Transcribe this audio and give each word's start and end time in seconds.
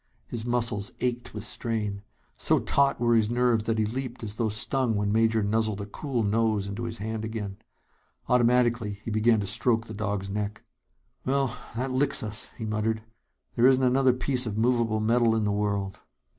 His 0.25 0.43
muscles 0.43 0.93
ached 0.99 1.31
with 1.35 1.43
strain. 1.43 2.01
So 2.35 2.57
taut 2.57 2.99
were 2.99 3.13
his 3.15 3.29
nerves 3.29 3.65
that 3.65 3.77
he 3.77 3.85
leaped 3.85 4.23
as 4.23 4.33
though 4.37 4.49
stung 4.49 4.95
when 4.95 5.11
Major 5.11 5.43
nuzzled 5.43 5.79
a 5.79 5.85
cool 5.85 6.23
nose 6.23 6.65
into 6.65 6.85
his 6.85 6.97
hand 6.97 7.23
again. 7.23 7.57
Automatically, 8.27 8.99
he 9.05 9.11
began 9.11 9.39
to 9.41 9.45
stroke 9.45 9.85
the 9.85 9.93
dog's 9.93 10.27
neck. 10.31 10.63
"Well, 11.23 11.55
that 11.75 11.91
licks 11.91 12.23
us," 12.23 12.49
he 12.57 12.65
muttered. 12.65 13.03
"There 13.53 13.67
isn't 13.67 13.83
another 13.83 14.13
piece 14.13 14.47
of 14.47 14.57
movable 14.57 15.01
metal 15.01 15.35
in 15.35 15.43
the 15.43 15.51
world." 15.51 15.99